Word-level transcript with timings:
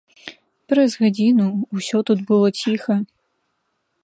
Праз 0.71 0.95
гадзіну 1.03 1.47
ўсё 1.81 1.97
тут 2.11 2.19
было 2.33 2.47
ціха. 2.63 2.99